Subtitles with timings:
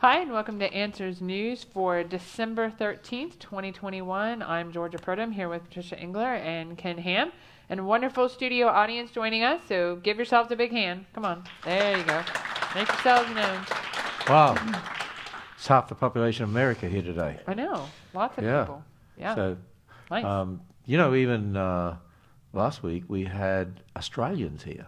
[0.00, 4.42] Hi, and welcome to Answers News for December 13th, 2021.
[4.42, 7.32] I'm Georgia Purdom here with Patricia Engler and Ken Ham,
[7.68, 9.60] and a wonderful studio audience joining us.
[9.68, 11.04] So give yourselves a big hand.
[11.14, 11.44] Come on.
[11.64, 12.22] There you go.
[12.74, 13.66] Make yourselves known.
[14.26, 14.56] Wow.
[15.56, 17.38] It's half the population of America here today.
[17.46, 17.86] I know.
[18.14, 18.62] Lots of Yeah.
[18.62, 18.84] people.
[19.18, 19.34] Yeah.
[19.34, 19.56] So,
[20.10, 20.24] nice.
[20.24, 21.98] um, you know, even uh,
[22.54, 24.86] last week we had Australians here.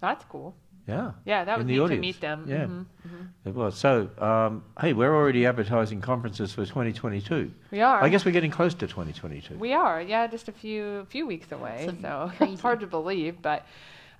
[0.00, 0.54] That's cool.
[0.86, 1.12] Yeah.
[1.24, 1.98] Yeah, that in was the neat audience.
[1.98, 2.44] to meet them.
[2.48, 2.64] Yeah.
[2.66, 3.28] Mhm, mhm.
[3.44, 3.76] It was.
[3.78, 7.52] So, um, hey, we're already advertising conferences for 2022.
[7.70, 8.02] We are.
[8.02, 9.58] I guess we're getting close to 2022.
[9.58, 11.86] We are, yeah, just a few few weeks away.
[11.88, 12.52] That's so crazy.
[12.54, 13.64] it's hard to believe, but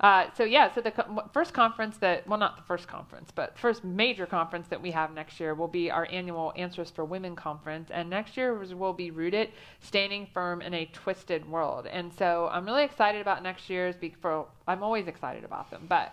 [0.00, 3.30] uh, so yeah, so the co- w- first conference that well, not the first conference,
[3.34, 7.04] but first major conference that we have next year will be our annual Answers for
[7.04, 9.50] Women conference, and next year was- will be rooted,
[9.80, 11.86] standing firm in a twisted world.
[11.86, 13.94] And so I'm really excited about next year's.
[13.96, 16.12] Be- for I'm always excited about them, but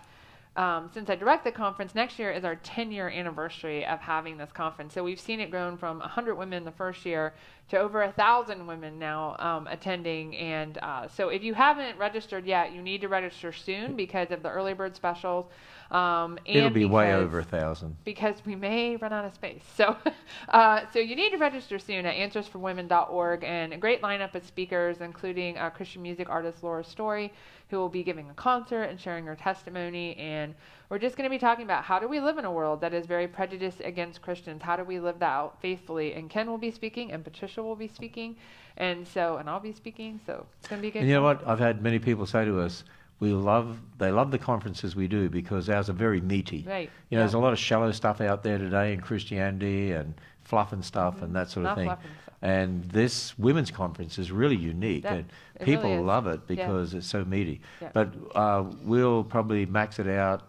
[0.56, 4.38] um, since I direct the conference, next year is our 10 year anniversary of having
[4.38, 4.94] this conference.
[4.94, 7.34] So we've seen it grown from 100 women the first year
[7.70, 10.36] to over a 1,000 women now um, attending.
[10.36, 14.42] And uh, so if you haven't registered yet, you need to register soon because of
[14.42, 15.46] the early bird specials.
[15.92, 17.98] Um, and It'll be way over a thousand.
[18.04, 19.64] because we may run out of space.
[19.76, 19.96] So,
[20.50, 24.98] uh, so you need to register soon at answersforwomen.org, and a great lineup of speakers,
[25.02, 27.34] including uh, Christian music artist Laura Story,
[27.70, 30.16] who will be giving a concert and sharing her testimony.
[30.18, 30.56] And
[30.90, 32.94] we're just going to be talking about how do we live in a world that
[32.94, 34.62] is very prejudiced against Christians?
[34.62, 36.14] How do we live that out faithfully?
[36.14, 38.36] And Ken will be speaking, and Patricia will be speaking,
[38.78, 40.20] and so, and I'll be speaking.
[40.26, 41.00] So it's going to be a good.
[41.00, 41.48] And you know what?
[41.48, 42.84] I've had many people say to us,
[43.20, 46.66] we love, they love the conferences we do because ours are very meaty.
[46.68, 46.90] Right.
[47.10, 50.14] You know, there's a lot of shallow stuff out there today in Christianity and
[50.50, 51.90] fluff and stuff and that sort of thing.
[51.90, 51.98] and.
[52.42, 55.26] And this women's conference is really unique, Yeah, and
[55.62, 56.56] people really love it Yeah.
[56.56, 57.60] because it's so meaty.
[57.82, 57.90] Yeah.
[57.94, 60.44] But uh, we'll probably max it out.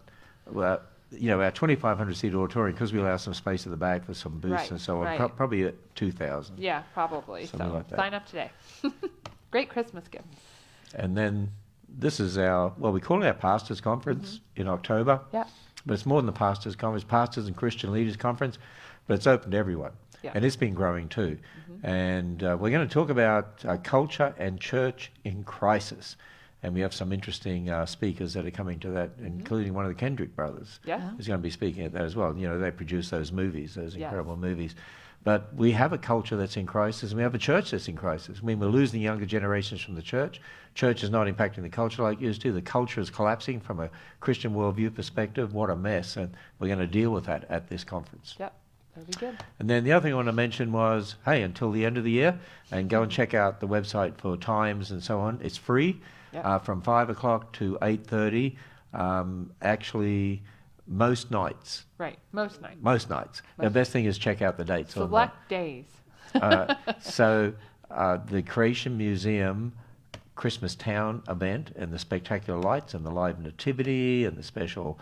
[0.49, 4.05] Well, you know, our 2,500 seat auditorium because we allow some space at the back
[4.05, 5.07] for some booths Right, and so on.
[5.07, 5.19] right.
[5.19, 6.61] Pro- probably at 2,000.
[6.61, 7.47] Yeah, probably.
[7.47, 7.97] Something so like that.
[7.97, 8.51] sign up today.
[9.51, 10.27] great Christmas gift.
[10.95, 11.51] And then
[11.89, 14.61] this is our well, we call it our pastors conference Mm-hmm.
[14.61, 15.23] in October.
[15.35, 15.45] Yeah.
[15.85, 18.59] But it's more than the pastors conference, pastors and Christian leaders conference,
[19.07, 19.93] but it's open to everyone.
[20.23, 20.33] Yeah.
[20.35, 21.39] And it's been growing too.
[21.83, 26.17] And uh, we're going to talk about uh, culture and church in crisis.
[26.63, 29.91] And we have some interesting uh, speakers that are coming to that, including one of
[29.91, 30.99] the Kendrick brothers Yeah.
[30.99, 31.13] Yeah.
[31.19, 32.37] is going to be speaking at that as well.
[32.37, 34.05] You know, they produce those movies, those Yes.
[34.05, 34.75] incredible movies.
[35.23, 37.97] But we have a culture that's in crisis, and we have a church that's in
[37.97, 38.41] crisis.
[38.43, 40.41] I mean, we're losing younger generations from the church.
[40.75, 42.53] Church is not impacting the culture like it used to.
[42.53, 43.91] The culture is collapsing from a
[44.21, 45.53] Christian worldview perspective.
[45.53, 46.17] What a mess.
[46.17, 48.35] And we're going to deal with that at this conference.
[48.39, 48.55] Yep.
[48.95, 49.37] That'll be good.
[49.59, 52.05] And then the other thing I want to mention was, hey, until the end of
[52.05, 52.39] the year,
[52.73, 55.39] and go and check out the website for times and so on.
[55.43, 56.01] It's free
[56.33, 56.45] Yep.
[56.45, 58.57] uh, from five o'clock to eight thirty.
[58.95, 60.43] Um, actually,
[60.87, 62.19] most nights, Right.
[62.33, 62.77] Most nights.
[62.81, 63.43] most nights.
[63.59, 64.97] The best thing is check out the dates.
[64.97, 65.87] on Select days.
[66.35, 67.53] uh, so
[67.91, 69.73] uh, the Creation Museum
[70.37, 74.99] Christmas Town event and the spectacular lights and the live nativity and the special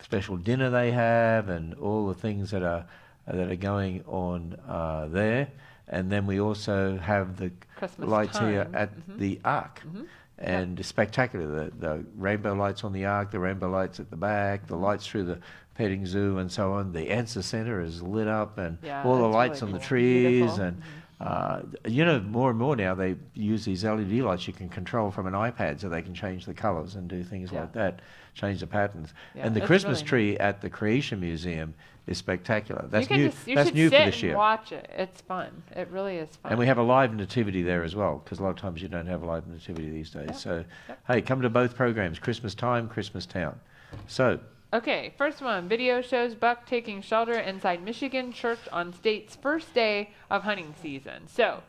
[0.00, 2.84] special dinner they have and all the things that are
[3.26, 5.48] that are going on uh, there.
[5.88, 8.74] And then we also have the Christmas lights here time.
[8.74, 9.18] at Mhm.
[9.18, 9.82] the Ark.
[9.86, 10.06] Mhm.
[10.38, 11.46] And it's spectacular.
[11.46, 15.06] The, the rainbow lights on the Ark, the rainbow lights at the back, the lights
[15.06, 15.38] through the
[15.74, 16.92] petting zoo and so on.
[16.92, 19.88] The answer center is lit up and Yeah, all the lights really on the cool.
[19.88, 20.64] trees Beautiful.
[20.64, 20.82] and
[21.20, 25.10] uh, you know more and more now they use these LED lights you can control
[25.10, 27.60] from an iPad so they can change the colors and do things Yeah.
[27.60, 28.00] like that,
[28.34, 29.14] change the patterns.
[29.34, 31.74] Yeah, and the Christmas really tree at the Creation Museum
[32.06, 32.86] is spectacular.
[32.90, 33.28] That's new.
[33.30, 34.36] Just, that's should new for this year.
[34.36, 34.90] watch it.
[34.94, 35.62] It's fun.
[35.74, 36.50] It really is fun.
[36.52, 38.88] And we have a live nativity there as well, because a lot of times you
[38.88, 40.26] don't have a live nativity these days.
[40.26, 40.36] Yep.
[40.36, 40.98] So, Yep.
[41.06, 43.58] hey, come to both programs Christmas time, Christmas town.
[44.06, 44.38] So,
[44.74, 45.68] Okay, first one.
[45.68, 51.28] Video shows buck taking shelter inside Michigan church on state's first day of hunting season.
[51.28, 51.62] So,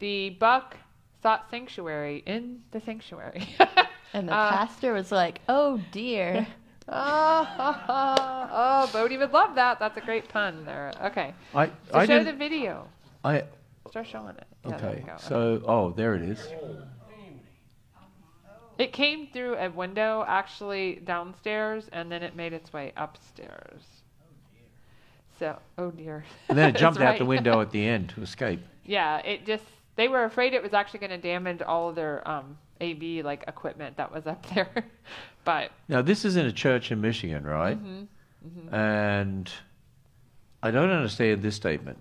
[0.00, 0.76] the buck
[1.22, 3.54] sought sanctuary in the sanctuary.
[4.14, 6.46] And the Uh, pastor was like, "Oh dear."
[6.88, 7.48] oh,
[7.88, 9.78] oh, oh, Bodie would love that.
[9.78, 10.92] That's a great pun there.
[11.04, 12.88] Okay, I, so I show the video.
[13.22, 13.44] I,
[13.90, 14.46] Start showing it.
[14.66, 16.40] Yeah, okay, so, oh, there it is.
[18.78, 23.82] It came through a window actually downstairs, and then it made its way upstairs.
[25.38, 26.24] So, oh dear.
[26.48, 28.60] And then it jumped out the window at the end to escape.
[28.84, 29.64] Yeah, it just
[29.96, 33.44] they were afraid it was actually going to damage all of their um, AV like
[33.48, 34.84] equipment that was up there,
[35.44, 37.78] but Now, this is in a church in Michigan, right?
[37.84, 38.06] mhm,
[38.72, 39.50] And
[40.62, 41.98] I don't understand this statement.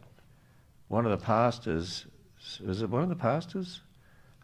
[0.89, 2.05] One of the pastors,
[2.63, 3.81] was it one of the pastors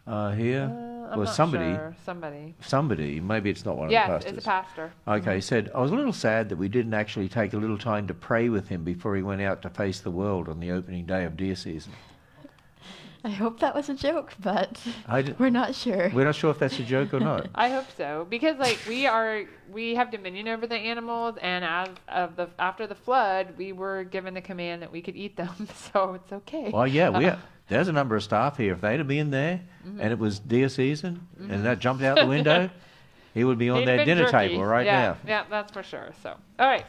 [0.06, 0.64] uh, here?
[0.76, 1.96] uh, I'm Well, somebody- sure.
[2.04, 2.54] Somebody.
[2.60, 4.32] Somebody, maybe it's not one Yes, of the pastors.
[4.32, 4.92] Yeah, it's a pastor.
[5.30, 8.06] Okay, said, I was a little sad that we didn't actually take a little time
[8.08, 11.04] to pray with him before he went out to face the world on the opening
[11.06, 11.92] day of deer season.
[13.26, 16.10] I hope that was a joke, but d- we're not sure.
[16.12, 17.48] We're not sure if that's a joke or not.
[17.54, 21.88] I hope so because like we are we have dominion over the animals and as
[22.08, 25.66] of the after the flood we were given the command that we could eat them
[25.74, 26.68] so it's okay.
[26.70, 27.36] Well, yeah, we uh,
[27.68, 28.72] there's a number of staff here.
[28.74, 30.00] If they'd have been there Mm-hmm.
[30.00, 32.70] and it was deer season and that jumped out the window,
[33.34, 34.48] he would be on It'd their dinner jerky.
[34.48, 35.16] table right yeah, now.
[35.26, 36.08] Yeah, that's for sure.
[36.22, 36.86] So, all right.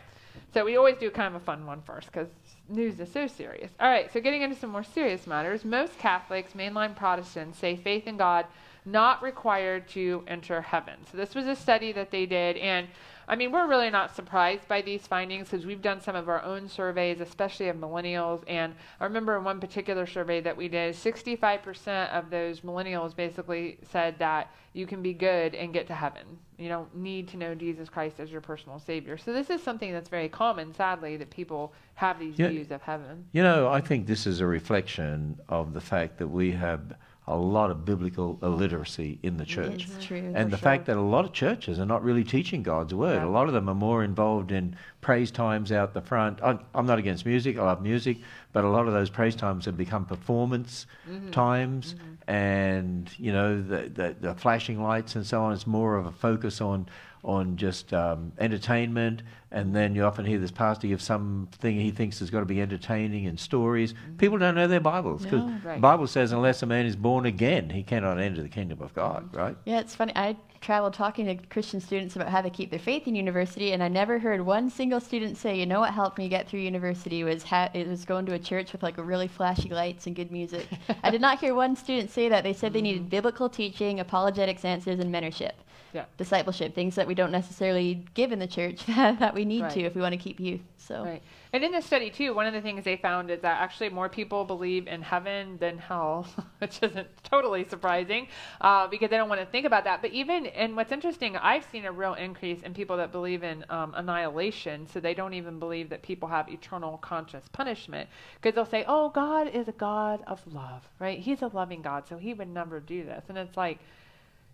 [0.54, 2.30] So we always do kind of a fun one first because
[2.70, 3.70] news is so serious.
[3.82, 4.10] All right.
[4.14, 8.46] So getting into some more serious matters, most Catholics, mainline Protestants, say faith in God
[8.86, 10.94] not required to enter heaven.
[11.12, 12.88] So this was a study that they did, and
[13.28, 16.44] I mean we're really not surprised by these findings because we've done some of our
[16.44, 18.44] own surveys, especially of millennials.
[18.48, 23.78] And I remember in one particular survey that we did, 65% of those millennials basically
[23.92, 26.24] said that you can be good and get to heaven.
[26.58, 29.18] You don't need to know Jesus Christ as your personal Savior.
[29.18, 32.50] So this is something that's very common, sadly, that people have these Yeah.
[32.50, 33.26] views of heaven.
[33.32, 36.94] You know, I think this is a reflection of the fact that we have
[37.28, 39.88] a lot of biblical illiteracy in the church.
[40.00, 40.32] True.
[40.36, 40.64] And the sure.
[40.64, 43.16] fact that a lot of churches are not really teaching God's word.
[43.16, 43.26] Yeah.
[43.26, 46.42] A lot of them are more involved in praise times out the front.
[46.44, 48.18] I, I'm not against music, I love music,
[48.54, 51.32] but a lot of those praise times have become performance Mm-hmm.
[51.32, 51.96] times
[52.28, 55.54] and, you know, the, the, the flashing lights and so on.
[55.54, 56.88] It's more of a focus on,
[57.24, 59.22] on just um, entertainment.
[59.56, 62.62] And then you often hear this pastor give something he thinks has got to be
[62.62, 63.94] entertaining and stories.
[63.94, 64.18] Mm-hmm.
[64.18, 65.60] People don't know their Bibles because No.
[65.64, 65.76] Right.
[65.76, 68.94] the Bible says, unless a man is born again, he cannot enter the kingdom of
[68.94, 69.38] God, mm-hmm.
[69.38, 69.58] right?
[69.64, 70.12] Yeah, it's funny.
[70.14, 70.36] I
[70.66, 73.88] traveled talking to Christian students about how they keep their faith in university, and I
[73.88, 77.44] never heard one single student say, "You know what helped me get through university was
[77.44, 80.68] ha- it was going to a church with like really flashy lights and good music."
[81.04, 82.44] I did not hear one student say that.
[82.44, 83.10] They said they needed mm.
[83.10, 85.52] biblical teaching, apologetics answers, and mentorship,
[85.96, 86.06] Yeah.
[86.18, 89.72] discipleship, things that we don't necessarily give in the church that, that we need Right.
[89.72, 90.60] to if we want to keep youth.
[90.78, 91.24] So Right.
[91.54, 94.10] And in this study, too, one of the things they found is that actually more
[94.10, 96.28] people believe in heaven than hell,
[96.60, 98.28] which isn't totally surprising
[98.60, 100.02] uh, because they don't want to think about that.
[100.02, 103.64] But even, and what's interesting, I've seen a real increase in people that believe in
[103.70, 104.86] um, annihilation.
[104.86, 108.10] So they don't even believe that people have eternal conscious punishment
[108.42, 111.20] because they'll say, oh, God is a God of love, right?
[111.20, 113.24] He's a loving God, so he would never do this.
[113.30, 113.80] And it's like,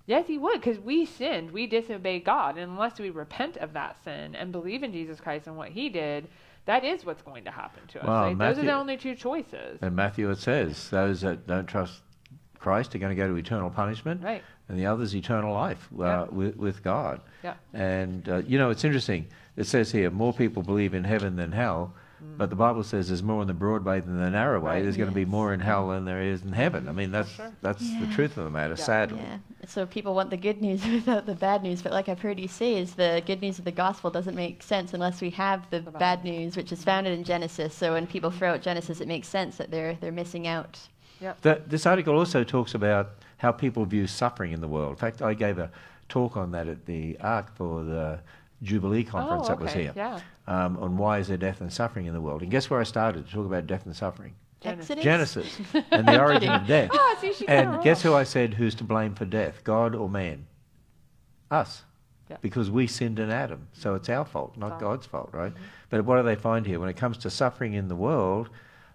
[0.07, 1.51] Yes, he would, because we sinned.
[1.51, 2.57] We disobeyed God.
[2.57, 5.89] And unless we repent of that sin and believe in Jesus Christ and what he
[5.89, 6.27] did,
[6.65, 8.07] that is what's going to happen to us.
[8.07, 8.38] Well, right?
[8.38, 9.80] Those are the only two choices.
[9.81, 12.01] And Matthew it says, those that don't trust
[12.59, 14.44] Christ are going to go to eternal punishment, Right.
[14.69, 16.24] and the others eternal life uh, Yeah.
[16.25, 17.21] with, with God.
[17.44, 17.56] Yeah.
[17.74, 19.27] And, uh, you know, it's interesting.
[19.56, 21.94] It says here, more people believe in heaven than hell,
[22.38, 24.63] but the Bible says there's more in the broad way than the narrow way.
[24.63, 24.74] Mm.
[24.75, 24.83] Right.
[24.83, 26.88] There's going to be more in hell than there is in heaven.
[26.88, 27.51] I mean, that's, sure.
[27.63, 28.83] that's the truth of the matter, Yeah.
[28.83, 29.19] sadly.
[29.21, 29.38] Yeah.
[29.68, 32.48] So people want the good news without the bad news, but like I've heard you
[32.48, 35.80] say, is the good news of the gospel doesn't make sense unless we have the,
[35.80, 37.74] The bad news, which is founded in Genesis.
[37.75, 40.80] So when people throw out Genesis, it makes sense that they're they're missing out.
[41.42, 44.92] The, this article also talks about how people view suffering in the world.
[44.92, 45.72] In fact, I gave a
[46.10, 48.19] talk on that at the Ark for the
[48.63, 49.84] Jubilee conference oh, that was okay.
[49.84, 50.19] here Yeah.
[50.48, 52.42] um, on why is there death and suffering in the world.
[52.42, 54.34] And guess where I started to talk about death and suffering?
[54.62, 54.92] Genesis.
[54.92, 55.04] Exodus.
[55.04, 55.60] Genesis
[55.92, 56.92] and the origin of death.
[56.94, 59.63] Oh, see, she got it And guess who I said who's to blame for death,
[59.63, 60.46] God or man?
[61.50, 61.84] Us.
[62.30, 62.38] Yeah.
[62.41, 63.68] Because we sinned in Adam.
[63.74, 64.80] So it's our fault, not Wow.
[64.80, 65.51] God's fault, right?
[65.89, 66.80] But what do they find here?
[66.80, 68.50] When it comes to suffering in the world,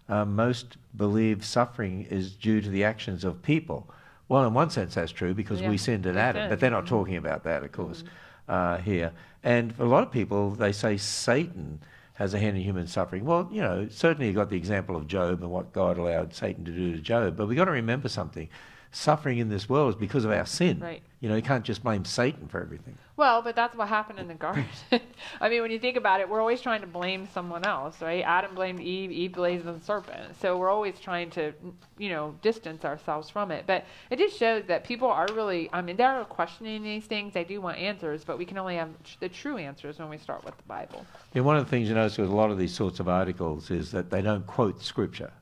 [0.09, 3.91] um, most believe suffering is due to the actions of people.
[4.29, 6.87] Well, in one sense, that's true because Yeah, we sinned in Adam, but they're not
[6.87, 8.05] talking about that, of course,
[8.49, 9.13] uh, here.
[9.43, 11.81] And for a lot of people, they say Satan
[12.17, 13.25] has a hand in human suffering.
[13.25, 16.65] Well, you know, certainly you've got the example of Job and what God allowed Satan
[16.65, 18.49] to do to Job, but we've got to remember something.
[18.91, 20.81] Suffering in this world is because of our sin.
[20.81, 21.03] Right.
[21.27, 22.97] You know, you can't just blame Satan for everything.
[23.17, 24.65] Well, but that's what happened in the garden.
[25.41, 28.23] I mean, when you think about it, we're always trying to blame someone else, right?
[28.23, 30.41] Adam blamed Eve, Eve blamed the serpent.
[30.41, 31.53] So we're always trying to,
[31.99, 33.65] you know, distance ourselves from it.
[33.67, 37.35] But it just shows that people are really, I mean, they're questioning these things.
[37.35, 40.45] They do want answers, but we can only have the true answers when we start
[40.45, 41.05] with the Bible.
[41.35, 43.73] Yeah, one of the things you notice with a lot of these sorts of articles
[43.73, 45.33] is that they don't quote scripture,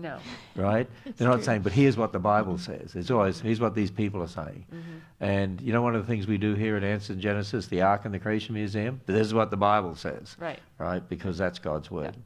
[0.00, 0.18] No.
[0.56, 0.88] right?
[1.16, 2.94] They're not saying, but here's what the Bible says.
[2.94, 4.64] It's always, here's what these people are saying.
[4.72, 5.24] Mm-hmm.
[5.24, 7.82] And you know, one of the things we do here at Answer in Genesis, the
[7.82, 10.58] Ark and the Creation Museum, this is what the Bible says, Right.
[10.78, 11.06] right?
[11.08, 12.16] Because that's God's word.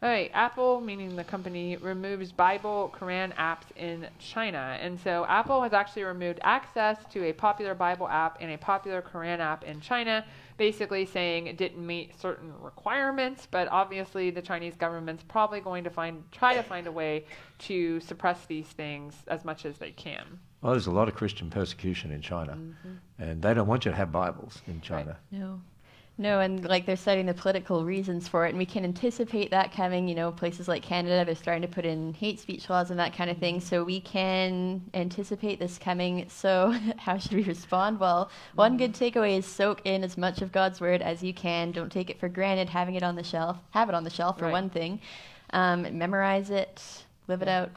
[0.00, 4.78] All right, Apple, meaning the company, removes Bible Quran apps in China.
[4.80, 9.02] And so Apple has actually removed access to a popular Bible app and a popular
[9.02, 10.24] Quran app in China,
[10.58, 15.90] basically saying it didn't meet certain requirements, but obviously the Chinese government's probably going to
[15.90, 17.24] find try to find a way
[17.60, 20.38] to suppress these things as much as they can.
[20.60, 23.22] Well, there's a lot of Christian persecution in China, mm-hmm.
[23.22, 25.16] and they don't want you to have Bibles in China.
[25.32, 25.40] Right.
[25.40, 25.60] No.
[26.20, 29.70] No, and like they're citing the political reasons for it, and we can anticipate that
[29.72, 30.08] coming.
[30.08, 33.14] You know, places like Canada, they're starting to put in hate speech laws and that
[33.14, 33.60] kind of thing.
[33.60, 36.26] So we can anticipate this coming.
[36.28, 38.00] So how should we respond?
[38.00, 41.70] Well, one good takeaway is soak in as much of God's word as you can.
[41.70, 42.68] Don't take it for granted.
[42.68, 44.52] Having it on the shelf, have it on the shelf for Right.
[44.52, 45.00] one thing.
[45.50, 46.82] Um, memorize it,
[47.28, 47.70] live it out,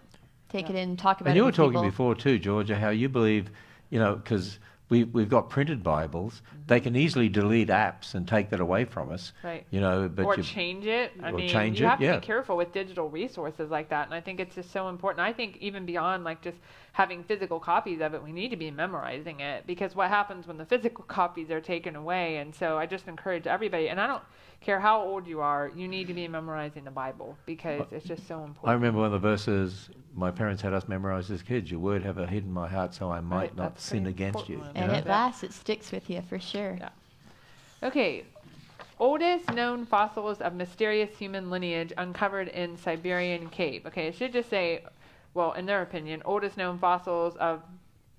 [0.50, 0.76] take Yeah.
[0.76, 1.32] it in, talk about it.
[1.32, 1.42] And it.
[1.42, 1.84] you were talking people.
[1.84, 3.52] before too, Georgia, how you believe,
[3.92, 4.58] you know, because
[4.92, 6.42] we, we've got printed Bibles.
[6.46, 6.58] Mm-hmm.
[6.68, 9.32] They can easily delete apps and take that away from us.
[9.42, 9.66] Right.
[9.72, 11.14] You know, but or you, change it.
[11.24, 12.20] I or mean, change you it, have to yeah.
[12.20, 15.26] be careful with digital resources like that, and I think it's just so important.
[15.26, 16.58] I think even beyond like just
[16.92, 20.58] having physical copies of it, we need to be memorizing it because what happens when
[20.58, 22.38] the physical copies are taken away?
[22.38, 24.24] And so I just encourage everybody, and I don't
[24.60, 28.28] care how old you are, you need to be memorizing the Bible because it's just
[28.28, 28.70] so important.
[28.70, 31.72] I remember one of the verses my parents had us memorize as kids.
[31.72, 34.50] Your word have I hid in my heart so I might Right, not sin against
[34.50, 34.56] you.
[34.56, 34.98] important you And know?
[35.00, 36.78] it lasts, it sticks with you for sure.
[36.80, 36.90] Yeah.
[37.84, 38.26] Okay.
[39.00, 43.88] Oldest known fossils of mysterious human lineage uncovered in Siberian cave.
[43.88, 44.84] Okay, it should just say,
[45.34, 47.64] well, in their opinion, oldest known fossils of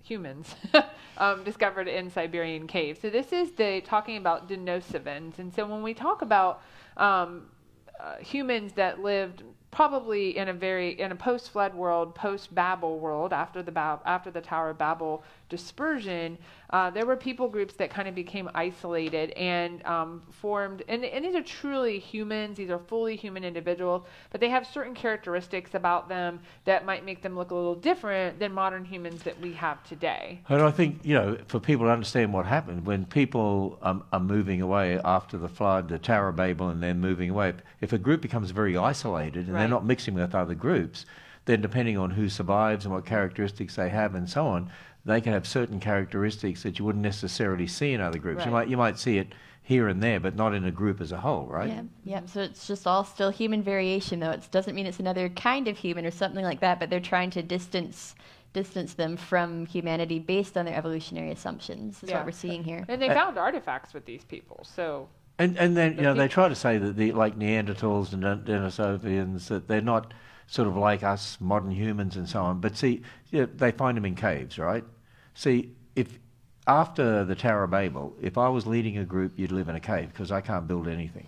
[0.03, 0.57] humans
[1.19, 2.99] um, discovered in Siberian cave.
[3.01, 5.39] So this is the talking about Denisovans.
[5.39, 6.63] And so when we talk about
[6.97, 7.47] um,
[8.01, 13.63] uh, humans that lived probably in a very in a post-flood world, post-Babel world, after
[13.63, 16.39] the Bab- after the Tower of Babel dispersion,
[16.71, 20.83] uh, there were people groups that kind of became isolated and um, formed.
[20.89, 24.95] And, and these are truly humans; these are fully human individuals, but they have certain
[24.95, 29.39] characteristics about them that might make them look a little different than modern humans that
[29.41, 30.41] we have today.
[30.49, 34.21] And I think, you know, for people to understand what happened, when people um, are
[34.21, 37.99] moving away after the flood, the Tower of Babel, and then moving away, if a
[37.99, 41.05] group becomes very isolated and they're not mixing with other groups,
[41.45, 44.71] then depending on who survives and what characteristics they have and so on,
[45.05, 48.45] they can have certain characteristics that you wouldn't necessarily see in other groups.
[48.45, 49.29] You might you might see it
[49.65, 51.69] here and there, but not in a group as a whole, right?
[51.69, 52.21] Yeah, yeah.
[52.27, 54.31] So it's just all still human variation, though.
[54.31, 56.79] It doesn't mean it's another kind of human or something like that.
[56.81, 58.15] But they're trying to distance
[58.53, 62.03] distance them from humanity based on their evolutionary assumptions.
[62.03, 62.19] Is Yeah.
[62.19, 62.85] what we're seeing here.
[62.87, 65.09] And they Uh, found artifacts with these people, so
[65.39, 68.23] And and then you The know they try to say that the like Neanderthals and
[68.23, 70.13] Den- Denisovians that they're not
[70.47, 72.61] sort of like us modern humans and so on.
[72.61, 74.85] But see, yeah, they find them in caves, right?
[75.35, 76.19] See, if
[76.67, 79.81] after the Tower of Babel, if I was leading a group, you'd live in a
[79.81, 81.27] cave because I can't build anything.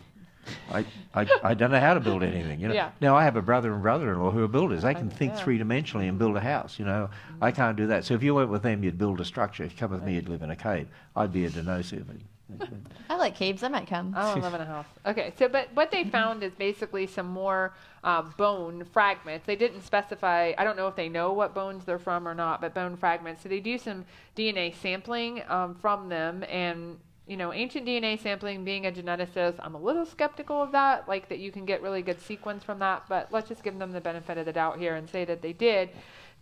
[0.71, 2.61] I, I, I don't know how to build anything.
[2.61, 2.75] You know.
[2.75, 2.91] Yeah.
[3.01, 4.83] Now I have a brother and brother-in-law who are builders.
[4.83, 5.39] They can think yeah.
[5.39, 6.79] three-dimensionally and build a house.
[6.79, 7.09] You know,
[7.41, 8.05] I can't do that.
[8.05, 9.65] So if you went with them, you'd build a structure.
[9.65, 10.89] If you come with me, you'd live in a cave.
[11.17, 12.21] I'd be a Denisovan.
[13.11, 13.63] I like caves.
[13.63, 14.15] I might come.
[14.17, 14.87] I don't live in a house.
[15.07, 19.47] Okay, so but what they found is basically some more uh, bone fragments.
[19.47, 20.53] They didn't specify.
[20.59, 23.43] I don't know if they know what bones they're from or not, but bone fragments.
[23.43, 24.05] So they do some
[24.37, 28.65] DNA sampling um, from them, and you know, ancient DNA sampling.
[28.65, 31.09] Being a geneticist, I'm a little skeptical of that.
[31.09, 33.93] Like that you can get really good sequence from that, but let's just give them
[33.93, 35.91] the benefit of the doubt here and say that they did.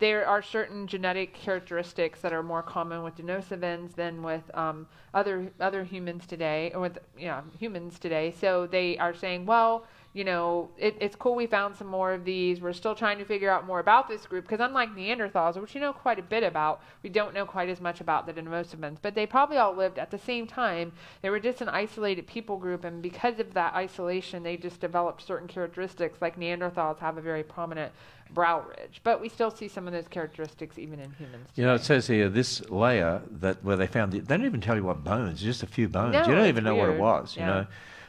[0.02, 5.52] There are certain genetic characteristics that are more common with Denisovans than with um, other
[5.61, 8.35] other humans today, or with yeah humans today.
[8.40, 12.25] So they are saying, well, you know, it, it's cool we found some more of
[12.25, 12.61] these.
[12.61, 15.81] We're still trying to figure out more about this group because unlike Neanderthals, which you
[15.81, 18.99] know quite a bit about, we don't know quite as much about the Denisovans.
[19.00, 20.92] But they probably all lived at the same time.
[21.23, 25.23] They were just an isolated people group, and because of that isolation, they just developed
[25.23, 26.19] certain characteristics.
[26.21, 27.92] Like Neanderthals have a very prominent
[28.35, 31.49] brow ridge, but we still see some of those characteristics even in humans.
[31.54, 34.61] You know, it says here this layer that where they found the, they don't even
[34.61, 36.12] tell you what bones, just a few bones.
[36.12, 37.35] No, you don't even know what it was.
[37.37, 37.42] Yeah.
[37.42, 37.66] You know,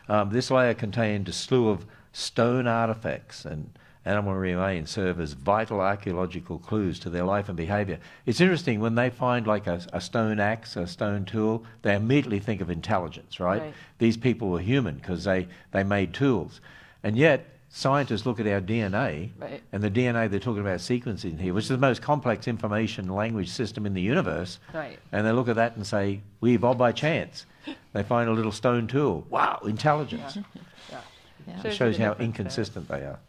[0.10, 3.70] um, this layer contained a slew of stone artifacts and
[4.06, 7.98] animal remains serve as vital archaeological clues to their life and behavior.
[8.26, 12.40] It's interesting when they find like a, a stone axe, a stone tool, they immediately
[12.40, 13.62] think of intelligence, right?
[13.62, 13.74] Right.
[14.00, 16.60] These people were human because they, they made tools.
[17.02, 19.64] And yet, scientists look at our DNA, Right.
[19.72, 23.50] and the DNA they're talking about sequencing here, which is the most complex information language
[23.50, 25.00] system in the universe, Right.
[25.14, 27.46] and they look at that and say, we evolved by chance.
[27.94, 29.26] They find a little stone tool.
[29.30, 30.38] Wow, intelligence.
[30.90, 31.02] Yeah.
[31.48, 31.54] Yeah.
[31.56, 32.26] It Shows you shows how difference there.
[32.26, 33.20] inconsistent they are.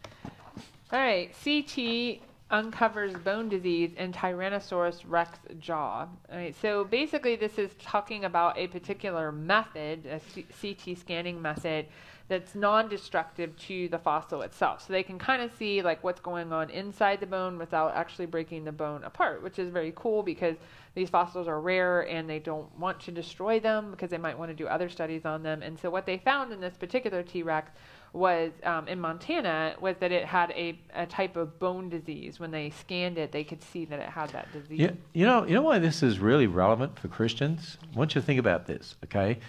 [0.91, 6.07] All right, CT uncovers bone disease in Tyrannosaurus rex jaw.
[6.31, 11.41] All right, so basically, this is talking about a particular method, a C- CT scanning
[11.41, 11.87] method,
[12.27, 14.85] that's non-destructive to the fossil itself.
[14.85, 18.25] So they can kind of see like what's going on inside the bone without actually
[18.25, 20.55] breaking the bone apart, which is very cool because
[20.95, 24.49] these fossils are rare and they don't want to destroy them because they might want
[24.49, 25.61] to do other studies on them.
[25.61, 27.71] And so what they found in this particular T-Rex
[28.11, 32.39] was um, in Montana was that it had a, a type of bone disease.
[32.39, 34.79] When they scanned it, they could see that it had that disease.
[34.79, 37.77] Yeah, you know, you know why this is really relevant for Christians.
[37.93, 38.95] I want you to think about this.
[39.03, 39.39] Okay,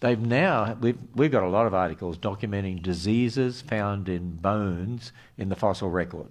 [0.00, 5.48] they've now we've we've got a lot of articles documenting diseases found in bones in
[5.48, 6.28] the fossil record,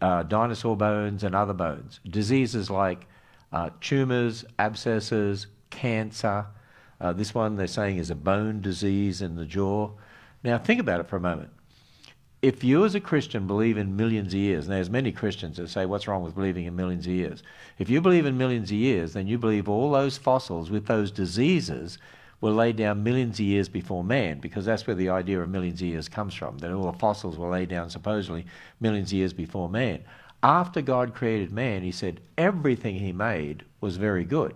[0.00, 2.00] uh, dinosaur bones and other bones.
[2.08, 3.06] Diseases like
[3.52, 6.46] uh, tumors, abscesses, cancer.
[7.00, 9.90] Uh, this one they're saying is a bone disease in the jaw.
[10.44, 11.50] Now, think about it for a moment.
[12.42, 15.68] If you, as a Christian, believe in millions of years, and there's many Christians that
[15.68, 17.42] say, What's wrong with believing in millions of years?
[17.78, 21.10] If you believe in millions of years, then you believe all those fossils with those
[21.10, 21.98] diseases
[22.40, 25.80] were laid down millions of years before man, because that's where the idea of millions
[25.82, 28.46] of years comes from, that all the fossils were laid down supposedly
[28.80, 30.02] millions of years before man.
[30.42, 34.54] After God created man, he said everything he made was very good.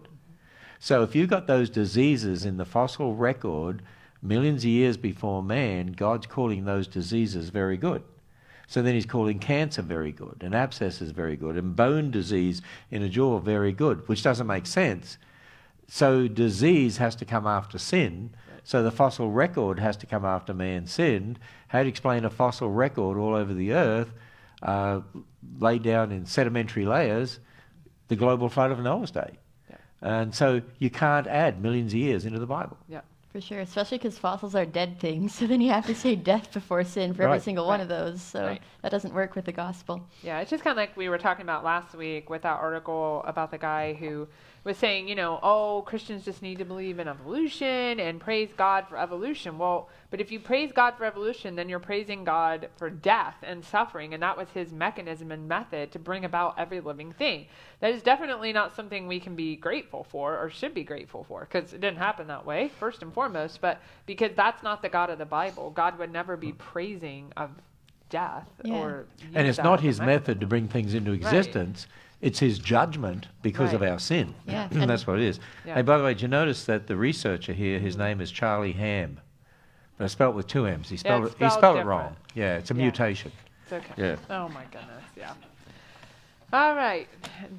[0.79, 3.83] So if you've got those diseases in the fossil record,
[4.23, 8.03] millions of years before man, God's calling those diseases very good.
[8.67, 13.03] So then he's calling cancer very good, and abscesses very good, and bone disease in
[13.03, 15.19] a jaw very good, which doesn't make sense.
[15.89, 18.31] So disease has to come after sin.
[18.63, 21.39] So the fossil record has to come after man sinned.
[21.69, 24.13] How do you explain a fossil record all over the earth,
[24.63, 25.01] uh,
[25.59, 27.41] laid down in sedimentary layers,
[28.09, 29.39] the global flood of Noah's day?
[29.69, 29.77] Yeah.
[30.01, 32.79] And so you can't add millions of years into the Bible.
[32.89, 33.03] Yeah.
[33.33, 35.35] For sure, especially because fossils are dead things.
[35.39, 37.43] So then you have to say death before sin for every Right.
[37.43, 38.23] single one of those.
[38.23, 38.63] So Right.
[38.81, 40.07] that doesn't work with the gospel.
[40.23, 43.23] Yeah, it's just kind of like we were talking about last week with that article
[43.27, 44.29] about the guy who
[44.65, 48.87] was saying, you know, oh, Christians just need to believe in evolution and praise God
[48.89, 49.59] for evolution.
[49.59, 53.63] Well, but if you praise God for evolution, then you're praising God for death and
[53.63, 57.47] suffering, and that was his mechanism and method to bring about every living thing.
[57.81, 61.41] That is definitely not something we can be grateful for or should be grateful for
[61.41, 65.11] because it didn't happen that way, first and foremost, but because that's not the God
[65.11, 65.71] of the Bible.
[65.71, 66.59] God would never be mm.
[66.59, 67.51] praising of
[68.09, 68.75] death Yeah.
[68.75, 71.87] or And it's not his method to bring things into existence.
[72.25, 74.35] It's his judgment because of our sin.
[74.47, 75.41] Yeah, and that's what it is.
[75.67, 75.75] Yeah.
[75.75, 78.73] Hey, by the way, did you notice that the researcher here, his name is Charlie
[78.73, 79.21] Hamm,
[79.99, 80.89] but I spelled it with two M's.
[80.89, 81.39] He spelled it's it.
[81.39, 82.17] He spelled spelled it wrong.
[82.35, 82.81] Yeah, it's a Yeah.
[82.81, 83.31] mutation.
[83.65, 83.93] It's okay.
[83.99, 84.17] Yeah.
[84.31, 85.05] Oh my goodness.
[85.15, 85.35] Yeah.
[86.55, 87.09] All right.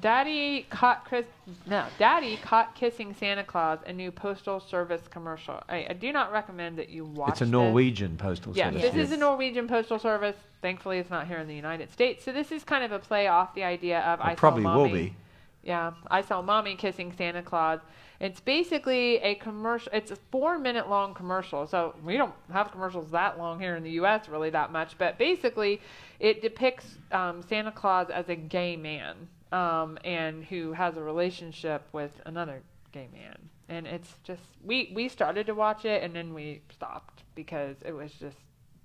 [0.00, 1.26] Daddy caught Chris.
[1.66, 3.78] No, Daddy caught kissing Santa Claus.
[3.86, 5.62] A new postal service commercial.
[5.68, 7.32] I, I do not recommend that you watch.
[7.32, 7.50] It's a this.
[7.52, 8.82] Norwegian postal Yeah, service.
[8.82, 9.06] this yes.
[9.08, 10.36] is a Norwegian postal service.
[10.62, 12.24] Thankfully, it's not here in the United States.
[12.24, 14.86] So this is kind of a play off the idea of I probably saw will
[14.86, 15.02] mommy.
[15.08, 15.16] be.
[15.62, 17.80] Yeah, I saw mommy kissing Santa Claus.
[18.18, 19.92] It's basically a commercial.
[19.92, 21.66] It's a four-minute long commercial.
[21.66, 24.26] So we don't have commercials that long here in the U.S.
[24.26, 24.96] really that much.
[24.96, 25.82] But basically,
[26.18, 31.82] it depicts um, Santa Claus as a gay man um, and who has a relationship
[31.92, 33.36] with another gay man.
[33.68, 37.92] And it's just we we started to watch it and then we stopped because it
[37.92, 38.36] was just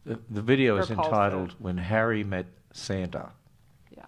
[0.06, 3.30] The, the video is entitled "When Harry Met Santa,"
[3.96, 4.06] yeah.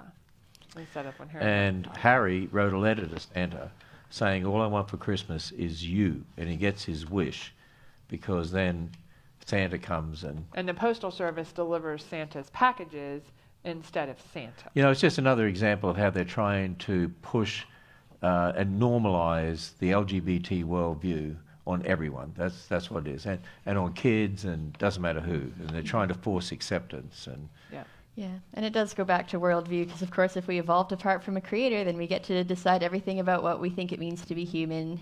[0.76, 3.72] Instead of when Harry and Harry wrote a letter to Santa
[4.10, 7.54] saying, "All I want for Christmas is you," and he gets his wish
[8.08, 8.92] because then
[9.46, 13.24] Santa comes and and the postal service delivers Santa's packages
[13.64, 14.70] instead of Santa.
[14.74, 17.64] You know, it's just another example of how they're trying to push
[18.22, 22.34] uh, and normalize the LGBT worldview on everyone.
[22.36, 25.52] That's that's what it is, and and on kids, and doesn't matter who.
[25.60, 27.28] And they're trying to force acceptance.
[27.28, 27.84] And Yeah.
[28.16, 31.24] Yeah, and it does go back to worldview because, of course, if we evolved apart
[31.24, 34.24] from a creator, then we get to decide everything about what we think it means
[34.28, 35.00] to be human.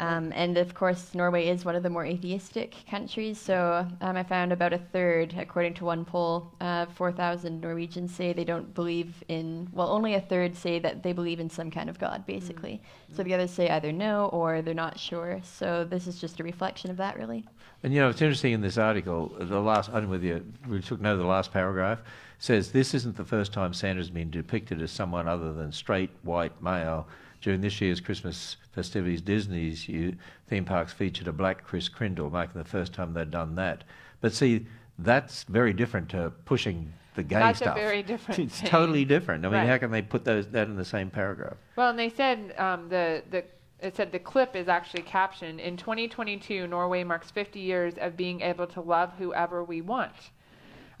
[0.00, 3.38] Um, and of course, Norway is one of the more atheistic countries.
[3.38, 8.32] So um, I found about a third, according to one poll, uh, 4,000 Norwegians say
[8.32, 11.90] they don't believe in, well, only a third say that they believe in some kind
[11.90, 12.80] of God, basically.
[13.14, 15.38] So the others say either no or they're not sure.
[15.44, 17.44] So this is just a reflection of that, really.
[17.82, 19.34] and you know, it's interesting in this article.
[19.38, 22.00] The last, I don't know whether you we took note of the last paragraph.
[22.38, 26.62] Says this isn't the first time Santa's been depicted as someone other than straight white
[26.62, 27.06] male.
[27.40, 32.60] During this year's Christmas festivities, Disney's u- theme parks featured a black Kris Kringle, marking
[32.60, 33.84] the first time they'd done that.
[34.20, 34.66] But see,
[34.98, 37.76] that's very different to pushing the gay That's a stuff.
[37.76, 38.68] very different It's thing.
[38.68, 39.44] totally different.
[39.46, 39.68] I mean, Right.
[39.68, 41.56] how can they put those that in the same paragraph?
[41.76, 43.44] Well, and they said um, the the
[43.80, 48.42] it said the clip is actually captioned in 2022 Norway marks 50 years of being
[48.42, 50.12] able to love whoever we want.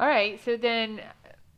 [0.00, 1.02] All right, so then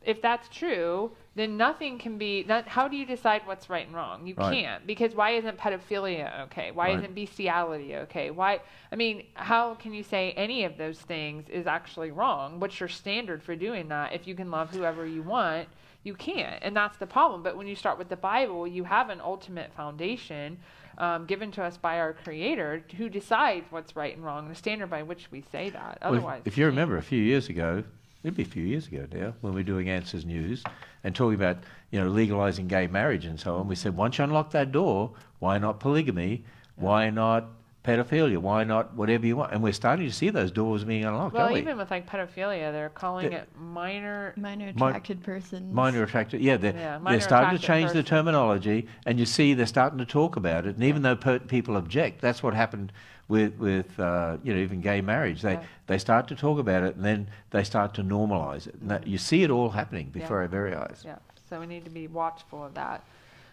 [0.05, 2.43] if that's true, then nothing can be.
[2.47, 4.27] Not, how do you decide what's right and wrong?
[4.27, 4.53] You Right.
[4.53, 6.71] can't because why isn't pedophilia okay?
[6.71, 6.97] Why Right.
[6.99, 8.29] isn't bestiality okay?
[8.31, 8.59] Why?
[8.91, 12.59] I mean, how can you say any of those things is actually wrong?
[12.59, 14.13] What's your standard for doing that?
[14.13, 15.67] If you can love whoever you want,
[16.03, 17.43] you can't, and that's the problem.
[17.43, 20.59] But when you start with the Bible, you have an ultimate foundation.
[20.95, 24.91] Um, given to us by our Creator, who decides what's right and wrong, the standard
[24.91, 25.97] by which we say that.
[26.03, 27.83] Well, if- Otherwise, if, you remember a few years ago,
[28.23, 30.63] it'd be a few years ago now, when we were doing Answers News
[31.03, 31.57] and talking about
[31.91, 35.11] you know legalizing gay marriage and so on, we said once you unlock that door,
[35.39, 36.43] why not polygamy?
[36.75, 37.45] Why not
[37.83, 38.37] pedophilia?
[38.37, 39.51] Why not whatever you want?
[39.53, 41.59] And we're starting to see those doors being unlocked, Well, aren't we?
[41.61, 44.33] even with like pedophilia, they're calling The- it minor.
[44.37, 45.73] Minor Min- attracted persons.
[45.73, 49.53] Minor attracted, yeah, they're, Yeah, they're starting to attracted change the terminology, and you see
[49.53, 50.75] they're starting to talk about it.
[50.75, 52.91] And even though per- people object, that's what happened
[53.29, 55.41] with with uh, you know even gay marriage.
[55.41, 55.65] They Right.
[55.87, 58.75] they start to talk about it, and then they start to normalise it.
[58.81, 61.03] And that, you see it all happening before our very eyes.
[61.05, 61.15] Yeah,
[61.49, 63.03] so we need to be watchful of that.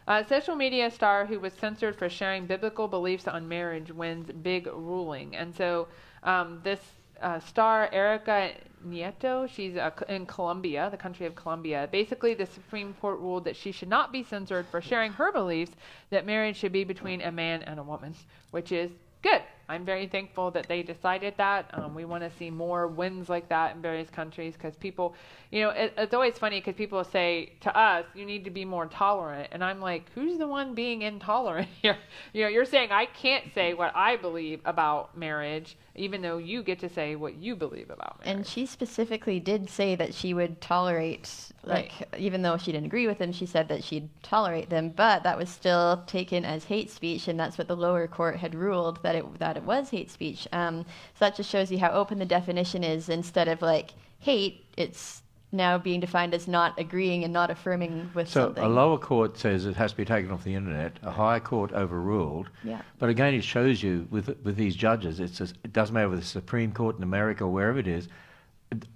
[0.09, 4.67] Uh, social media star who was censored for sharing biblical beliefs on marriage wins big
[4.67, 5.37] ruling.
[5.37, 5.89] And so
[6.23, 6.81] um, this
[7.21, 8.53] uh, star, Erica
[8.87, 11.89] Nieto, she's uh, in Colombia, the country of Colombia.
[11.93, 15.73] Basically, the Supreme Court ruled that she should not be censored for sharing her beliefs
[16.11, 18.15] that marriage should be between a man and a woman,
[18.51, 18.91] which is
[19.23, 19.43] good.
[19.71, 21.71] I'm very thankful that they decided that.
[21.73, 25.15] Um, we want to see more wins like that in various countries because people,
[25.53, 28.65] you know, it, it's always funny because people say to us, you need to be
[28.65, 29.49] more tolerant.
[29.53, 31.97] And I'm like, who's the one being intolerant here?
[32.33, 36.65] You know, you're saying I can't say what I believe about marriage, even though you
[36.65, 38.37] get to say what you believe about marriage.
[38.37, 41.31] And she specifically did say that she would tolerate,
[41.63, 44.91] like, even though she didn't agree with them, she said that she'd tolerate them.
[44.91, 48.55] But that was still taken as hate speech, and that's what the lower court had
[48.55, 50.49] ruled that it that it was hate speech.
[50.53, 53.09] Um, so that just shows you how open the definition is.
[53.09, 58.29] Instead of like hate, it's now being defined as not agreeing and not affirming with
[58.29, 58.63] So something.
[58.63, 60.99] So a lower court says it has to be taken off the internet.
[61.03, 62.49] A higher court overruled.
[62.63, 62.83] Yeah.
[62.99, 66.21] But again, it shows you with with these judges, it's just, it doesn't matter whether
[66.21, 68.09] the Supreme Court in America or wherever it is.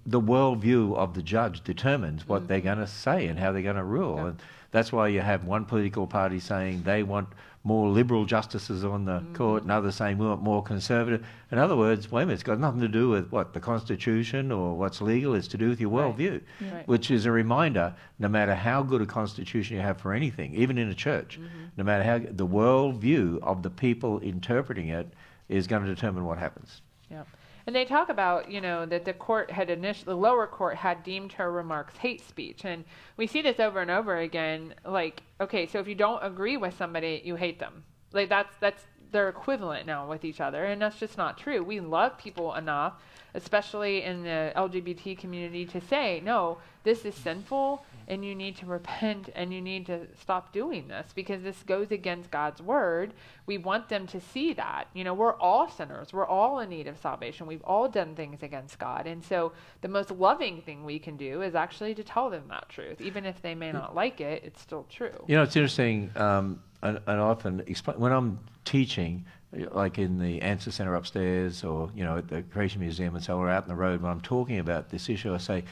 [0.05, 2.47] The worldview of the judge determines what mm.
[2.47, 4.27] they're going to say and how they're going to rule, Yeah.
[4.27, 7.27] and that's why you have one political party saying they want
[7.65, 9.33] more liberal justices on the mm.
[9.33, 11.25] court, and others saying we want more conservative.
[11.51, 14.51] In other words, wait a minute, it's got nothing to do with what the Constitution
[14.51, 15.33] or what's legal.
[15.33, 16.15] It's to do with your Right.
[16.15, 16.87] worldview Right.
[16.87, 20.77] which is a reminder no matter how good a constitution you have for anything, even
[20.77, 21.65] in a church, mm-hmm.
[21.75, 25.11] no matter how the world view of the people interpreting it
[25.49, 26.81] is going to determine what happens.
[27.09, 27.23] Yeah.
[27.67, 31.03] And they talk about, you know, that the court had initially, the lower court had
[31.03, 32.63] deemed her remarks hate speech.
[32.63, 32.85] And
[33.17, 34.75] we see this over and over again.
[34.85, 37.83] Like, okay, so if you don't agree with somebody, you hate them.
[38.13, 40.65] Like, that's, that's, they're equivalent now with each other.
[40.65, 41.63] And that's just not true.
[41.63, 43.01] We love people enough,
[43.33, 48.65] especially in the LGBT community, to say, no, this is sinful and you need to
[48.65, 53.13] repent and you need to stop doing this because this goes against God's word.
[53.45, 54.85] We want them to see that.
[54.93, 56.13] You know, we're all sinners.
[56.13, 57.47] We're all in need of salvation.
[57.47, 59.07] We've all done things against God.
[59.07, 62.69] And so the most loving thing we can do is actually to tell them that
[62.69, 63.01] truth.
[63.01, 65.23] Even if they may not like it, it's still true.
[65.27, 69.25] You know, it's interesting, um, and, often explain when I'm teaching,
[69.71, 73.39] like in the Answer Center upstairs or, you know, at the Creation Museum and so
[73.39, 75.63] we're out in the road, when I'm talking about this issue, I say,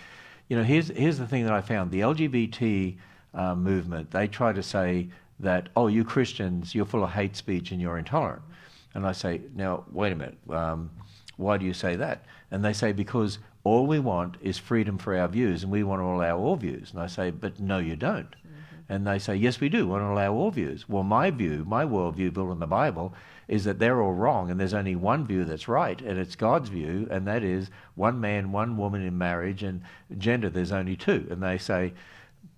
[0.54, 1.89] you know, here's, here's the thing that I found.
[1.89, 2.96] The LGBT
[3.34, 7.72] uh, movement, they try to say that, oh, you Christians, you're full of hate speech
[7.72, 8.44] and you're intolerant.
[8.94, 10.92] And I say, now, wait a minute, um,
[11.38, 12.26] why do you say that?
[12.52, 16.02] And they say, because all we want is freedom for our views and we want
[16.02, 16.92] to allow all views.
[16.92, 18.36] And I say, but no, you don't.
[18.89, 19.86] And they say, yes, we do.
[19.88, 20.88] We want to allow all views.
[20.88, 23.16] Well, my view, my worldview built on the Bible,
[23.48, 26.70] is that they're all wrong and there's only one view that's right, and it's God's
[26.70, 29.82] view, and that is one man, one woman in marriage, and
[30.18, 31.28] gender, there's only two.
[31.30, 31.94] And they say,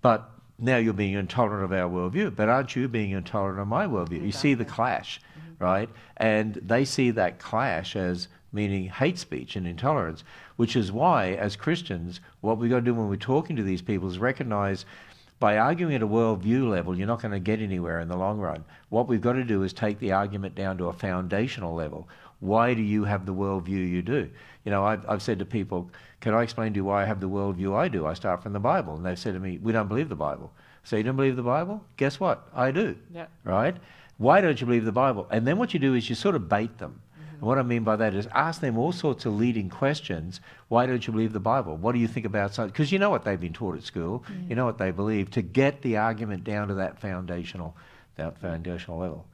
[0.02, 3.86] but now you're being intolerant of our worldview, but aren't you being intolerant of my
[3.86, 4.24] worldview?
[4.24, 5.64] You see the clash, mm-hmm.
[5.64, 5.90] right?
[6.18, 10.24] And they see that clash as meaning hate speech and intolerance,
[10.56, 13.82] which is why, as Christians, what we've got to do when we're talking to these
[13.82, 14.86] people is recognize
[15.46, 18.40] by arguing at a worldview level, you're not going to get anywhere in the long
[18.40, 18.66] run.
[18.90, 22.10] What we've got to do is take the argument down to a foundational level.
[22.40, 24.28] Why do you have the worldview you do?
[24.64, 27.20] You know, I've, I've said to people, can I explain to you why I have
[27.20, 28.08] the worldview I do?
[28.08, 28.96] I start from the Bible.
[28.96, 30.52] And they've said to me, we don't believe the Bible.
[30.84, 31.80] So you don't believe the Bible?
[31.98, 32.50] Guess what?
[32.56, 32.98] I do.
[33.14, 33.28] Yeah.
[33.44, 33.76] Right?
[34.18, 35.28] Why don't you believe the Bible?
[35.30, 37.00] And then what you do is you sort of bait them.
[37.36, 40.42] And what I mean by that is ask them all sorts of leading questions.
[40.68, 41.78] Why don't you believe the Bible?
[41.78, 42.72] What do you think about something?
[42.72, 44.24] Because you know what they've been taught at school.
[44.50, 45.32] You know what they believe.
[45.32, 47.76] To get the argument down to that foundational,
[48.16, 49.26] that foundational level.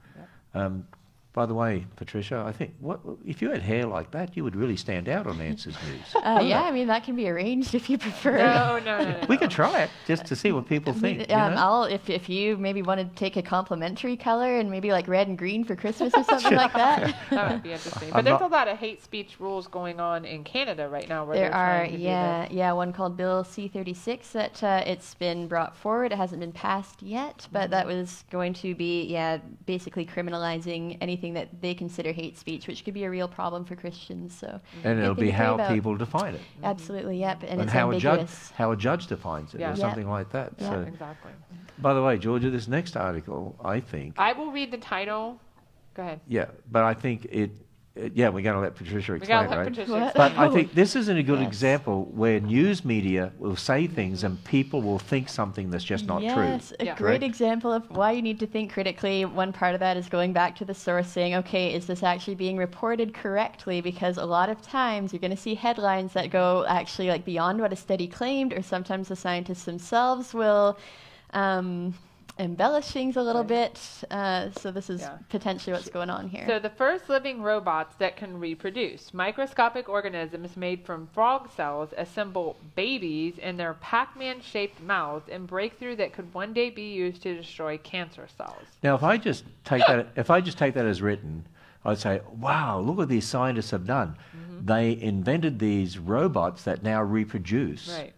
[0.54, 0.88] Um,
[1.34, 4.54] By the way, Patricia, I think what if you had hair like that, you would
[4.56, 6.02] really stand out on Answers News.
[6.32, 8.38] Uh, yeah, I mean that can be arranged if you prefer.
[8.38, 9.26] No, no, no, no.
[9.30, 9.40] we no.
[9.40, 11.30] could try it just to see what people think.
[11.30, 11.62] you Um, know?
[11.62, 15.30] I'll if if you maybe want to take a complementary color and maybe like red
[15.30, 17.16] and green for Christmas or something like that.
[17.30, 18.10] That would be interesting.
[18.10, 21.08] I'm But there's not- a lot of hate speech rules going on in Canada right
[21.08, 21.24] now.
[21.26, 22.54] Where There they're trying to do yeah, this.
[22.54, 26.12] yeah, one called Bill C-36 that uh, it's been brought forward.
[26.12, 27.98] It hasn't been passed yet, but that Mm-hmm.
[28.00, 32.94] was going to be, yeah, basically criminalizing anything that they consider hate speech, which could
[32.94, 34.38] be a real problem for Christians.
[34.38, 34.88] So, mm-hmm.
[34.88, 35.72] and it'll be how about.
[35.74, 36.66] people define it, mm-hmm.
[36.66, 39.68] absolutely, yep, and, and it's how a judge how a judge defines it, Yeah.
[39.70, 39.76] or Yeah.
[39.76, 40.54] something like that.
[40.58, 40.70] Yeah.
[40.70, 41.32] So, Exactly.
[41.80, 45.40] by the way, Georgia, this next article, I think, I will read the title.
[45.94, 46.22] Go ahead.
[46.28, 47.52] yeah, but I think it,
[47.96, 49.68] it yeah, we're going to let Patricia explain, gotta let right?
[49.68, 50.32] Patricia explain.
[50.36, 51.48] But I think this isn't a good Yes.
[51.48, 56.22] example where news media will say things and people will think something that's just not
[56.22, 56.78] yes, true.
[56.80, 56.96] a Yeah.
[56.96, 57.24] great Right.
[57.24, 59.26] example of why you need to think critically.
[59.26, 62.36] One part of that is going back to the source saying, okay, is this actually
[62.36, 63.82] being reported correctly?
[63.82, 67.60] Because a lot of times you're going to see headlines that go actually like beyond
[67.60, 70.78] what a study claimed, or sometimes the scientists themselves will
[71.34, 71.94] um,
[72.42, 73.72] embellish things a little Right.
[73.74, 74.04] bit.
[74.12, 75.18] Uh, so this is Yeah.
[75.30, 76.46] potentially what's going on here.
[76.48, 82.58] So the first living robots that can reproduce, microscopic organisms made from frog cells assemble
[82.76, 87.36] babies in their Pac-Man shaped mouths and breakthrough that could one day be used to
[87.36, 88.66] destroy cancer cells.
[88.82, 91.46] Now, if I just take that, if I just take that as written,
[91.86, 94.16] I'd say, "Wow, look what these scientists have done.
[94.36, 94.66] Mm-hmm.
[94.66, 98.14] They invented these robots that now reproduce." Right.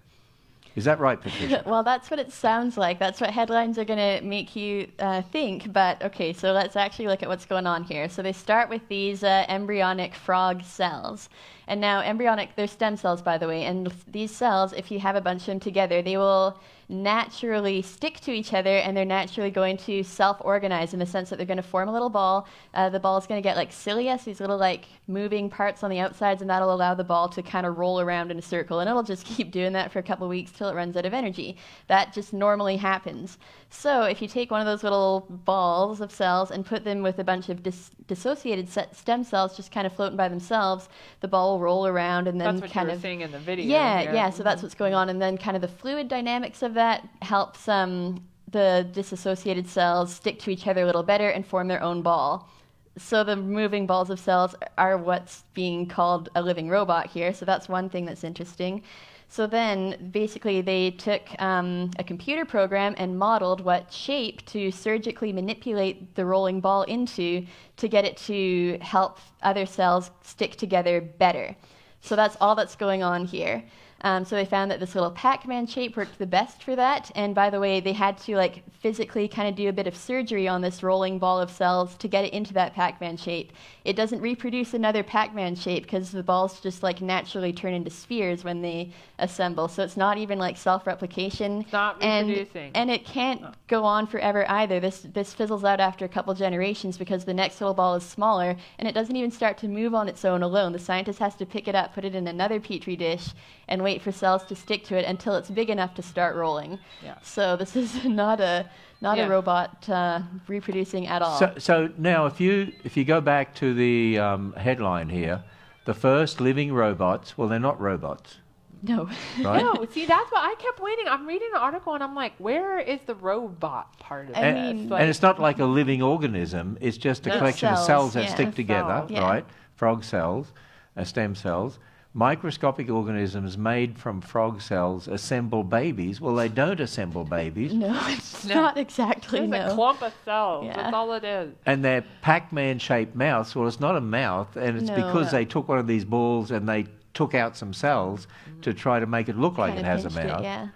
[0.75, 1.61] Is that right, Patricia?
[1.67, 2.97] well, that's what it sounds like.
[2.97, 5.71] That's what headlines are going to make you uh, think.
[5.71, 8.09] But okay, so let's actually look at what's going on here.
[8.09, 11.29] So they start with these uh, embryonic frog cells.
[11.67, 13.65] And now, embryonic, they're stem cells, by the way.
[13.65, 16.59] And these cells, if you have a bunch of them together, they will
[16.89, 21.29] naturally stick to each other and they're naturally going to self organize in the sense
[21.29, 22.47] that they're going to form a little ball.
[22.73, 25.83] Uh, the ball is going to get like cilia, so these little like moving parts
[25.83, 28.41] on the outsides, and that'll allow the ball to kind of roll around in a
[28.41, 28.79] circle.
[28.79, 31.05] And it'll just keep doing that for a couple of weeks till it runs out
[31.05, 31.57] of energy.
[31.87, 33.37] That just normally happens.
[33.69, 37.17] So if you take one of those little balls of cells and put them with
[37.17, 40.89] a bunch of dis- dissociated stem cells just kind of floating by themselves,
[41.21, 43.31] the ball will roll around and then That's what you kind were of seeing in
[43.31, 43.65] the video.
[43.65, 44.13] yeah, here.
[44.13, 44.29] yeah.
[44.29, 47.67] So that's what's going on, and then kind of the fluid dynamics of that helps
[47.67, 52.01] um, the disassociated cells stick to each other a little better and form their own
[52.01, 52.49] ball.
[52.97, 57.33] So the moving balls of cells are what's being called a living robot here.
[57.33, 58.83] So that's one thing that's interesting.
[59.29, 65.33] So then, basically, they took um, a computer program and modeled what shape to surgically
[65.33, 71.55] manipulate the rolling ball into to get it to help other cells stick together better.
[72.01, 73.63] So that's all that's going on here.
[74.03, 77.09] Um, so they found that this little Pac-Man shape worked the best for that.
[77.15, 79.95] And by the way, they had to like physically kind of do a bit of
[79.95, 83.53] surgery on this rolling ball of cells to get it into that Pac-Man shape.
[83.85, 88.43] It doesn't reproduce another Pac-Man shape because the balls just like naturally turn into spheres
[88.43, 89.67] when they assemble.
[89.67, 91.61] So it's not even like self-replication.
[91.61, 92.71] It's not and, reproducing.
[92.75, 93.51] and it can't oh.
[93.67, 94.79] go on forever either.
[94.79, 98.55] This this fizzles out after a couple generations because the next little ball is smaller
[98.79, 100.71] and it doesn't even start to move on its own alone.
[100.71, 103.33] The scientist has to pick it up, put it in another petri dish,
[103.67, 106.79] and wait for cells to stick to it until it's big enough to start rolling.
[107.03, 107.15] Yeah.
[107.21, 108.69] So this is not a
[109.03, 109.25] not Yeah.
[109.27, 111.37] a robot uh, reproducing at all.
[111.37, 115.43] So, so now, if you if you go back to the um, headline here,
[115.85, 117.37] the first living robots.
[117.37, 118.37] Well, they're not robots,
[118.81, 119.09] no.
[119.43, 119.61] right?
[119.61, 121.05] No, see, that's what I kept waiting.
[121.09, 124.43] I'm reading the article and I'm like, where is the robot part of I it?
[124.55, 126.77] and, mean- like- and it's not like a living organism.
[126.81, 127.37] It's just a No.
[127.39, 128.33] collection of Cells, cells that yeah.
[128.33, 129.05] stick together.
[129.09, 129.21] Yeah.
[129.21, 129.45] right?
[129.75, 130.53] Frog cells,
[130.95, 131.79] uh, stem cells.
[132.15, 136.21] Microscopic organisms made from frog cells assemble babies.
[136.21, 138.53] Well, they don't assemble babies, no, it's No.
[138.55, 139.71] not exactly There's no.
[139.71, 140.65] a clump of cells.
[140.65, 140.75] Yeah.
[140.75, 141.53] That's all it is.
[141.65, 143.55] and they're Pac-Man shaped mouths.
[143.55, 144.95] Well, it's not a mouth, and it's No.
[144.95, 148.27] because they took one of these balls and they took out some cells
[148.61, 150.41] to try to make it look like it has a pinched it, mouth.
[150.43, 150.67] yeah.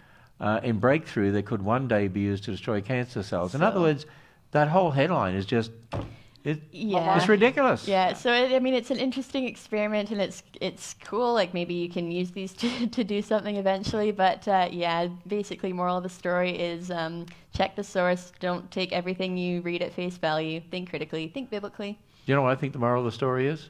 [0.41, 3.53] uh, in breakthrough that could one day be used to destroy cancer cells.
[3.53, 4.07] In other words,
[4.51, 5.69] that whole headline is just
[6.47, 7.17] it, Yeah.
[7.17, 7.87] it's ridiculous.
[7.87, 11.33] Yeah, so it, I mean, it's an interesting experiment, and it's it's cool.
[11.33, 14.11] Like maybe you can use these to, to do something eventually.
[14.11, 18.31] But uh, yeah, basically, moral of the story is um, check the source.
[18.39, 20.61] Don't take everything you read at face value.
[20.71, 21.27] Think critically.
[21.27, 21.99] Think biblically.
[22.25, 23.69] You know what I think the moral of the story is?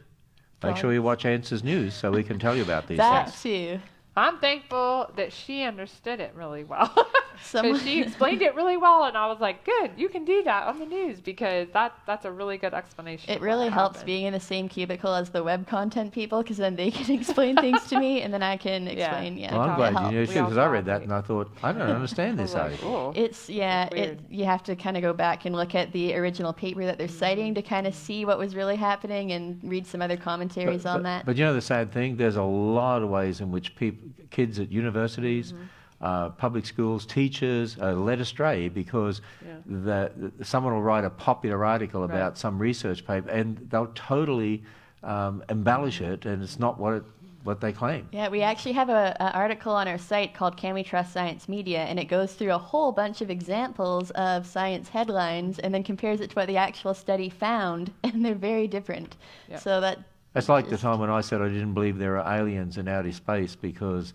[0.64, 3.44] Make sure you watch Answers News so we can tell you about these that things.
[3.44, 3.80] too.
[4.18, 6.92] I'm thankful that she understood it really well.
[7.44, 10.42] Someone- Because she explained it really well, and I was like, "Good, you can do
[10.44, 14.08] that on the news because that that's a really good explanation." It really helps happened."
[14.08, 17.56] being in the same cubicle as the web content people because then they can explain
[17.56, 19.38] things to me and then I can explain.
[19.38, 20.12] Yeah, well, I'm glad helps.
[20.12, 22.56] you knew too, because I read that and I thought, I don't understand this.
[22.56, 23.24] was like, age.
[23.24, 26.54] It's yeah, it you have to kind of go back and look at the original
[26.54, 30.02] paper that they're citing to kind of see what was really happening and read some
[30.02, 31.26] other commentaries but, on but- that.
[31.28, 34.60] But you know the sad thing, there's a lot of ways in which people, kids
[34.60, 35.64] at universities, Mm-hmm.
[36.02, 39.56] uh, public schools, teachers are led astray because Yeah.
[39.66, 42.12] the, the, someone will write a popular article Right.
[42.16, 44.64] about some research paper and they'll totally
[45.04, 47.04] um, embellish it, and it's not what it,
[47.44, 48.10] what they claim.
[48.12, 51.48] Yeah, we actually have a, a article on our site called "Can We Trust Science
[51.48, 55.84] Media?" and it goes through a whole bunch of examples of science headlines and then
[55.84, 59.16] compares it to what the actual study found, and they're very different.
[59.50, 59.60] Yep.
[59.62, 60.00] So that
[60.38, 63.12] It's like the time when I said I didn't believe there are aliens in outer
[63.12, 64.14] space because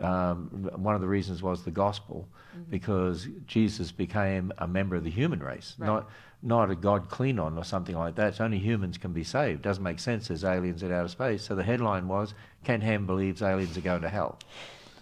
[0.00, 2.70] um, one of the reasons was the gospel, Mm-hmm.
[2.70, 5.86] because Jesus became a member of the human race, Right.
[5.88, 6.08] not
[6.40, 8.28] not a God Klingon or something like that.
[8.28, 9.62] It's only humans can be saved.
[9.62, 11.42] Doesn't make sense as aliens in outer space.
[11.42, 14.38] So the headline was, Ken Ham believes aliens are going to hell.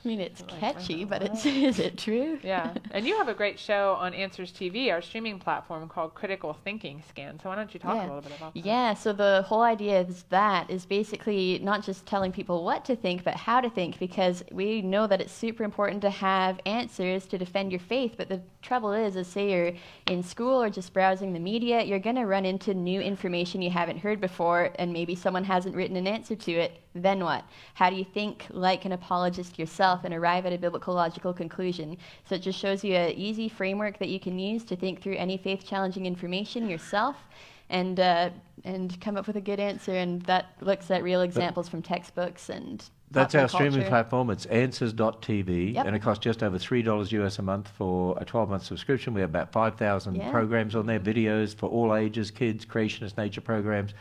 [0.05, 2.39] I mean, it's Like, catchy, but it's is it true?
[2.43, 6.55] Yeah, and you have a great show on Answers TV, our streaming platform called Critical
[6.65, 7.39] Thinking Scan.
[7.41, 8.03] So why don't you talk Yeah.
[8.03, 8.67] a little bit about that?
[8.67, 12.97] Yeah, so the whole idea is that is basically not just telling people what to
[12.97, 17.27] think, but how to think, because we know that it's super important to have answers
[17.27, 18.15] to defend your faith.
[18.17, 19.73] But the trouble is, is say you're
[20.09, 23.71] in school or just browsing the media, you're going to run into new information you
[23.71, 26.81] haven't heard before, and maybe someone hasn't written an answer to it.
[26.95, 27.45] Then what?
[27.75, 31.97] How do you think like an apologist yourself and arrive at a biblical logical conclusion?
[32.29, 35.17] So it just shows you an easy framework that you can use to think through
[35.17, 37.17] any faith challenging information yourself
[37.71, 38.31] and uh,
[38.65, 39.93] and come up with a good answer.
[39.93, 44.31] And that looks at real examples from textbooks and That's our streaming platform.
[44.31, 45.87] It's answers.tv, Yep.
[45.87, 49.15] and it costs just over $3 US a month for a 12 month subscription.
[49.15, 50.31] We have about 5,000 Yeah.
[50.31, 53.95] programs on there, videos for all ages, kids, creationist nature programs.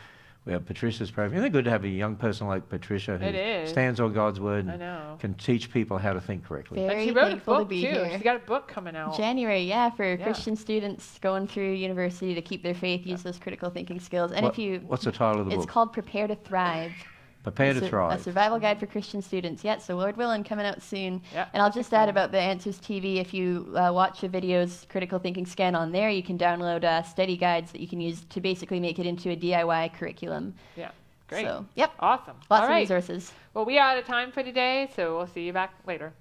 [0.44, 1.34] We have Patricia's program.
[1.38, 4.68] Isn't it good to have a young person like Patricia who stands on God's word
[4.68, 5.16] I and know.
[5.20, 6.80] can teach people how to think correctly?
[6.84, 7.88] Very and she wrote a book to be too.
[7.90, 8.10] here.
[8.12, 9.16] She's got a book coming out.
[9.16, 10.16] January, yeah, for Yeah.
[10.16, 14.32] Christian students going through university to keep their faith, use those critical thinking skills.
[14.32, 15.64] And What- if you, what's the title of the it's book?
[15.64, 16.92] It's called Prepare to Thrive.
[17.42, 19.64] Prepare to Sur- A survival guide for Christian students.
[19.64, 21.20] Yeah, so Lord willing, coming out soon.
[21.34, 23.16] Yeah, and I'll just add about the Answers TV.
[23.16, 27.02] If you uh, watch the videos, Critical Thinking Scan on there, you can download uh,
[27.02, 30.54] study guides that you can use to basically make it into a DIY curriculum.
[30.76, 30.92] Yeah,
[31.28, 31.44] great.
[31.44, 32.36] So, yep, Awesome.
[32.48, 32.80] lots All of right.
[32.80, 33.32] resources.
[33.54, 36.12] Well, we are out of time for today, so we'll see you back later.